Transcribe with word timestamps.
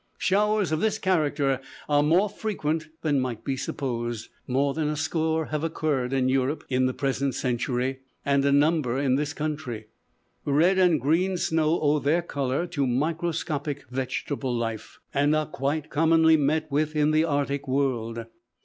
Showers 0.17 0.71
of 0.71 0.79
this 0.79 0.97
character 0.97 1.61
are 1.87 2.01
more 2.01 2.27
frequent 2.27 2.87
than 3.03 3.19
might 3.19 3.43
be 3.45 3.55
supposed. 3.55 4.29
More 4.47 4.73
than 4.73 4.87
a 4.89 4.95
score 4.95 5.45
have 5.45 5.63
occurred 5.63 6.11
in 6.11 6.27
Europe 6.27 6.63
in 6.69 6.87
the 6.87 6.93
present 6.95 7.35
century; 7.35 7.99
and 8.25 8.43
a 8.43 8.51
number 8.51 8.97
in 8.97 9.13
this 9.13 9.31
country. 9.33 9.89
Red 10.43 10.79
and 10.79 10.99
green 10.99 11.37
snow 11.37 11.79
owe 11.79 11.99
their 11.99 12.23
color 12.23 12.65
to 12.65 12.87
microscopic 12.87 13.87
vegetable 13.91 14.55
life, 14.55 14.99
and 15.13 15.35
are 15.35 15.45
quite 15.45 15.91
commonly 15.91 16.35
met 16.35 16.71
with 16.71 16.95
in 16.95 17.11
the 17.11 17.23
Arctic 17.25 17.67
world. 17.67 18.25